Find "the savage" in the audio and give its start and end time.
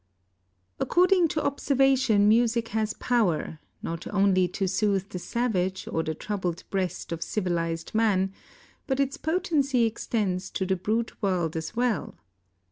5.09-5.87